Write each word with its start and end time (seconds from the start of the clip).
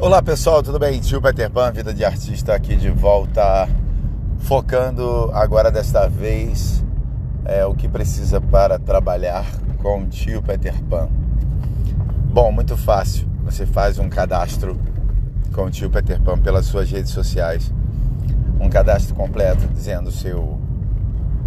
Olá 0.00 0.22
pessoal, 0.22 0.62
tudo 0.62 0.78
bem? 0.78 1.00
Tio 1.00 1.20
Peter 1.20 1.50
Pan, 1.50 1.72
Vida 1.72 1.92
de 1.92 2.04
Artista 2.04 2.54
aqui 2.54 2.76
de 2.76 2.88
volta, 2.88 3.68
focando 4.38 5.28
agora 5.34 5.72
desta 5.72 6.08
vez 6.08 6.84
é, 7.44 7.66
o 7.66 7.74
que 7.74 7.88
precisa 7.88 8.40
para 8.40 8.78
trabalhar 8.78 9.44
com 9.78 10.02
o 10.02 10.06
tio 10.06 10.40
Peter 10.40 10.72
Pan. 10.84 11.08
Bom, 12.32 12.52
muito 12.52 12.76
fácil. 12.76 13.28
Você 13.44 13.66
faz 13.66 13.98
um 13.98 14.08
cadastro 14.08 14.78
com 15.52 15.64
o 15.64 15.70
tio 15.70 15.90
Peter 15.90 16.22
Pan 16.22 16.38
pelas 16.38 16.66
suas 16.66 16.88
redes 16.88 17.10
sociais. 17.10 17.74
Um 18.60 18.70
cadastro 18.70 19.16
completo 19.16 19.66
dizendo 19.66 20.12
seu. 20.12 20.60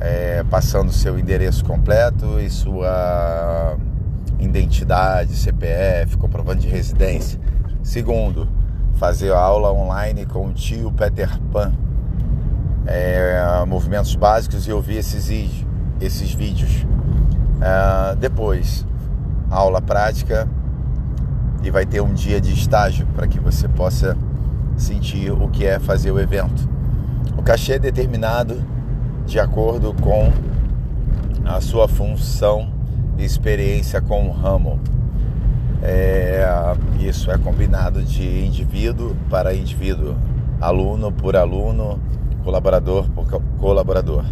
É, 0.00 0.42
passando 0.44 0.90
seu 0.90 1.18
endereço 1.18 1.62
completo 1.66 2.40
e 2.40 2.48
sua 2.48 3.76
identidade, 4.38 5.36
CPF, 5.36 6.16
comprovante 6.16 6.62
de 6.62 6.68
residência 6.68 7.38
Segundo, 7.88 8.46
fazer 8.96 9.32
aula 9.32 9.72
online 9.72 10.26
com 10.26 10.48
o 10.48 10.52
tio 10.52 10.92
Peter 10.92 11.40
Pan. 11.50 11.72
É, 12.84 13.64
movimentos 13.66 14.14
básicos 14.14 14.68
e 14.68 14.72
ouvir 14.72 14.98
esses, 14.98 15.64
esses 15.98 16.34
vídeos. 16.34 16.84
É, 17.62 18.14
depois, 18.16 18.86
aula 19.50 19.80
prática 19.80 20.46
e 21.62 21.70
vai 21.70 21.86
ter 21.86 22.02
um 22.02 22.12
dia 22.12 22.38
de 22.42 22.52
estágio 22.52 23.06
para 23.16 23.26
que 23.26 23.40
você 23.40 23.66
possa 23.66 24.14
sentir 24.76 25.32
o 25.32 25.48
que 25.48 25.64
é 25.64 25.78
fazer 25.78 26.10
o 26.10 26.20
evento. 26.20 26.68
O 27.38 27.42
cachê 27.42 27.72
é 27.72 27.78
determinado 27.78 28.62
de 29.24 29.40
acordo 29.40 29.94
com 29.94 30.30
a 31.42 31.58
sua 31.62 31.88
função 31.88 32.70
e 33.16 33.24
experiência 33.24 33.98
com 34.02 34.28
o 34.28 34.30
ramo. 34.30 34.78
É, 35.82 36.44
isso 36.98 37.30
é 37.30 37.38
combinado 37.38 38.02
de 38.02 38.44
indivíduo 38.44 39.14
para 39.30 39.54
indivíduo, 39.54 40.16
aluno 40.60 41.12
por 41.12 41.36
aluno, 41.36 42.00
colaborador 42.42 43.08
por 43.10 43.26
colaborador. 43.58 44.24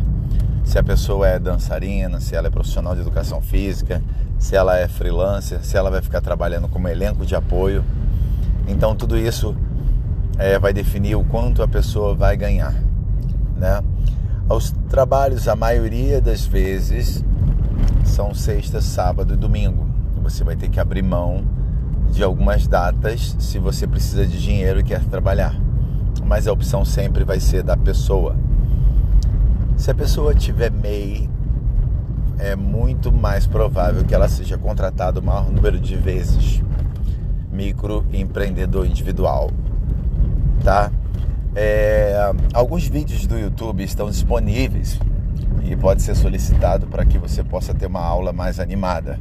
Se 0.64 0.78
a 0.78 0.82
pessoa 0.82 1.28
é 1.28 1.38
dançarina, 1.38 2.18
se 2.18 2.34
ela 2.34 2.48
é 2.48 2.50
profissional 2.50 2.94
de 2.94 3.00
educação 3.00 3.40
física, 3.40 4.02
se 4.38 4.56
ela 4.56 4.76
é 4.76 4.88
freelancer, 4.88 5.64
se 5.64 5.76
ela 5.76 5.90
vai 5.90 6.02
ficar 6.02 6.20
trabalhando 6.20 6.68
como 6.68 6.88
elenco 6.88 7.24
de 7.24 7.36
apoio. 7.36 7.84
Então 8.66 8.96
tudo 8.96 9.16
isso 9.16 9.56
é, 10.38 10.58
vai 10.58 10.72
definir 10.72 11.14
o 11.14 11.24
quanto 11.24 11.62
a 11.62 11.68
pessoa 11.68 12.12
vai 12.12 12.36
ganhar. 12.36 12.74
Né? 13.56 13.80
Os 14.48 14.72
trabalhos, 14.90 15.46
a 15.46 15.54
maioria 15.54 16.20
das 16.20 16.44
vezes, 16.44 17.24
são 18.04 18.34
sexta, 18.34 18.80
sábado 18.80 19.34
e 19.34 19.36
domingo 19.36 19.95
você 20.28 20.42
vai 20.42 20.56
ter 20.56 20.68
que 20.68 20.80
abrir 20.80 21.02
mão 21.02 21.44
de 22.10 22.20
algumas 22.20 22.66
datas 22.66 23.36
se 23.38 23.60
você 23.60 23.86
precisa 23.86 24.26
de 24.26 24.42
dinheiro 24.42 24.80
e 24.80 24.82
quer 24.82 25.04
trabalhar. 25.04 25.54
Mas 26.24 26.48
a 26.48 26.52
opção 26.52 26.84
sempre 26.84 27.22
vai 27.22 27.38
ser 27.38 27.62
da 27.62 27.76
pessoa. 27.76 28.36
Se 29.76 29.88
a 29.88 29.94
pessoa 29.94 30.34
tiver 30.34 30.72
MEI, 30.72 31.30
é 32.38 32.56
muito 32.56 33.12
mais 33.12 33.46
provável 33.46 34.04
que 34.04 34.14
ela 34.14 34.28
seja 34.28 34.58
contratada 34.58 35.20
o 35.20 35.22
maior 35.22 35.48
número 35.48 35.78
de 35.78 35.94
vezes. 35.94 36.60
Microempreendedor 37.52 38.84
individual, 38.84 39.50
tá? 40.64 40.90
É, 41.54 42.32
alguns 42.52 42.88
vídeos 42.88 43.26
do 43.26 43.38
YouTube 43.38 43.84
estão 43.84 44.10
disponíveis 44.10 44.98
e 45.64 45.76
pode 45.76 46.02
ser 46.02 46.16
solicitado 46.16 46.88
para 46.88 47.04
que 47.04 47.16
você 47.16 47.44
possa 47.44 47.72
ter 47.72 47.86
uma 47.86 48.02
aula 48.02 48.32
mais 48.32 48.58
animada. 48.58 49.20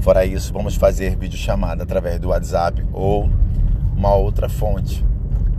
Fora 0.00 0.24
isso, 0.24 0.50
vamos 0.50 0.76
fazer 0.76 1.14
videochamada 1.14 1.82
através 1.82 2.18
do 2.18 2.28
WhatsApp 2.28 2.82
ou 2.90 3.28
uma 3.94 4.14
outra 4.14 4.48
fonte, 4.48 5.04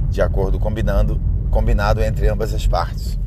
de 0.09 0.19
acordo 0.19 0.57
combinando, 0.59 1.21
combinado 1.51 2.01
entre 2.01 2.27
ambas 2.27 2.51
as 2.51 2.65
partes. 2.65 3.19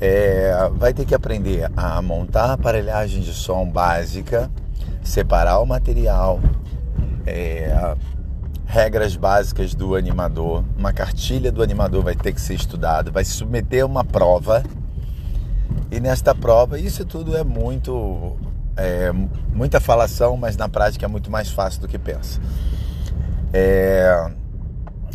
É, 0.00 0.70
vai 0.76 0.94
ter 0.94 1.04
que 1.04 1.14
aprender 1.14 1.70
a 1.76 2.00
montar 2.00 2.52
aparelhagem 2.52 3.20
de 3.20 3.34
som 3.34 3.68
básica, 3.68 4.50
separar 5.02 5.58
o 5.58 5.66
material, 5.66 6.40
é, 7.26 7.94
regras 8.64 9.14
básicas 9.14 9.74
do 9.74 9.94
animador, 9.94 10.64
uma 10.74 10.92
cartilha 10.92 11.52
do 11.52 11.62
animador 11.62 12.02
vai 12.02 12.14
ter 12.16 12.32
que 12.32 12.40
ser 12.40 12.54
estudado, 12.54 13.12
vai 13.12 13.26
se 13.26 13.32
submeter 13.32 13.82
a 13.82 13.86
uma 13.86 14.04
prova. 14.04 14.62
E 15.90 16.00
nesta 16.00 16.34
prova, 16.34 16.78
isso 16.78 17.04
tudo 17.04 17.36
é 17.36 17.44
muito 17.44 18.38
é, 18.78 19.12
muita 19.52 19.80
falação, 19.80 20.36
mas 20.36 20.56
na 20.56 20.68
prática 20.68 21.04
é 21.04 21.08
muito 21.08 21.30
mais 21.30 21.50
fácil 21.50 21.80
do 21.80 21.88
que 21.88 21.98
pensa. 21.98 22.40
É, 23.52 24.30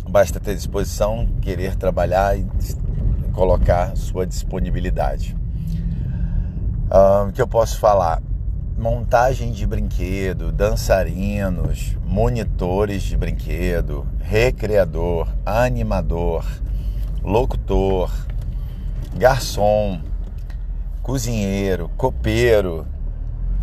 basta 0.08 0.38
ter 0.38 0.54
disposição, 0.54 1.26
querer 1.40 1.74
trabalhar 1.74 2.38
e 2.38 2.46
colocar 3.32 3.96
sua 3.96 4.26
disponibilidade. 4.26 5.36
O 7.26 7.32
que 7.32 7.42
eu 7.42 7.48
posso 7.48 7.80
falar? 7.80 8.22
Montagem 8.78 9.50
de 9.50 9.66
brinquedo, 9.66 10.52
dançarinos, 10.52 11.96
monitores 12.04 13.02
de 13.02 13.16
brinquedo, 13.16 14.06
recreador, 14.20 15.28
animador, 15.44 16.44
locutor, 17.22 18.12
garçom, 19.16 20.00
cozinheiro, 21.02 21.90
copeiro, 21.96 22.86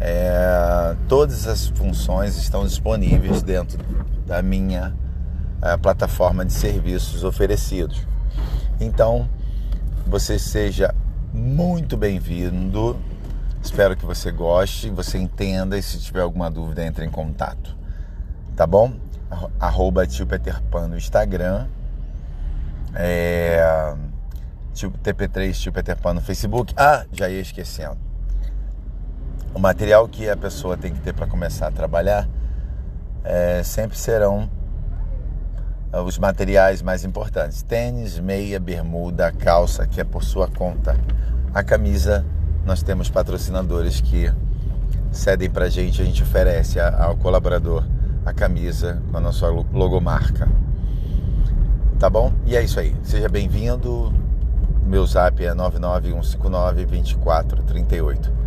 é, 0.04 0.96
todas 1.08 1.46
as 1.46 1.68
funções 1.68 2.36
estão 2.36 2.66
disponíveis 2.66 3.44
dentro 3.44 3.78
da 4.26 4.42
minha 4.42 4.96
é, 5.62 5.78
plataforma 5.78 6.44
de 6.44 6.54
serviços 6.54 7.24
oferecidos. 7.24 8.02
Então, 8.80 9.30
você 10.08 10.40
seja 10.40 10.94
muito 11.32 11.96
bem-vindo. 11.96 13.00
Espero 13.62 13.96
que 13.96 14.04
você 14.04 14.32
goste, 14.32 14.90
você 14.90 15.20
entenda 15.20 15.78
e 15.78 15.84
se 15.84 16.00
tiver 16.00 16.22
alguma 16.22 16.50
dúvida, 16.50 16.84
entre 16.84 17.06
em 17.06 17.12
contato. 17.12 17.78
Tá 18.56 18.66
bom? 18.66 18.94
Arroba 19.60 20.08
tio 20.08 20.26
Peter 20.26 20.60
Pan 20.64 20.88
no 20.88 20.98
Instagram. 20.98 21.68
É, 22.96 23.96
TP3 24.74 25.54
tio 25.54 25.72
Peter 25.72 25.96
Pan 25.96 26.16
no 26.16 26.22
Facebook. 26.22 26.74
Ah, 26.76 27.06
já 27.14 27.30
ia 27.30 27.40
esquecendo 27.40 28.11
o 29.54 29.60
material 29.60 30.08
que 30.08 30.30
a 30.30 30.38
pessoa 30.38 30.78
tem 30.78 30.94
que 30.94 31.00
ter 31.00 31.14
para 31.14 31.28
começar 31.28 31.68
a 31.68 31.72
trabalhar 31.72 32.28
é, 33.24 33.62
sempre 33.64 33.98
serão 33.98 34.50
é, 35.92 36.00
os 36.00 36.18
materiais 36.18 36.82
mais 36.82 37.04
importantes: 37.04 37.62
tênis, 37.62 38.20
meia, 38.20 38.60
bermuda, 38.60 39.32
calça, 39.32 39.86
que 39.86 40.00
é 40.00 40.04
por 40.04 40.24
sua 40.24 40.48
conta. 40.48 40.98
A 41.54 41.64
camisa, 41.64 42.26
nós 42.66 42.82
temos 42.82 43.10
patrocinadores 43.10 44.00
que 44.00 44.32
cedem 45.12 45.50
para 45.50 45.66
a 45.66 45.70
gente, 45.70 46.02
a 46.02 46.06
gente 46.06 46.24
oferece 46.24 46.80
ao 46.80 47.18
colaborador 47.18 47.84
a 48.26 48.34
camisa 48.34 49.02
com 49.12 49.18
a 49.18 49.22
nossa 49.22 49.48
logomarca. 49.48 50.48
Tá 52.00 52.10
bom? 52.10 52.34
E 52.46 52.56
é 52.56 52.64
isso 52.64 52.80
aí. 52.80 52.96
Seja 53.04 53.28
bem-vindo. 53.28 54.14
Meu 54.84 55.06
zap 55.06 55.44
é 55.44 55.54
99159 55.54 56.86
2438. 56.86 58.41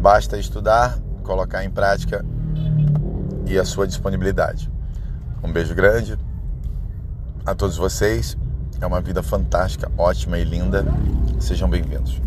Basta 0.00 0.38
estudar, 0.38 0.98
colocar 1.22 1.64
em 1.64 1.70
prática 1.70 2.24
e 3.46 3.58
a 3.58 3.64
sua 3.64 3.86
disponibilidade. 3.86 4.70
Um 5.42 5.50
beijo 5.50 5.74
grande 5.74 6.18
a 7.44 7.54
todos 7.54 7.76
vocês. 7.76 8.36
É 8.80 8.86
uma 8.86 9.00
vida 9.00 9.22
fantástica, 9.22 9.90
ótima 9.96 10.38
e 10.38 10.44
linda. 10.44 10.84
Sejam 11.40 11.68
bem-vindos. 11.68 12.20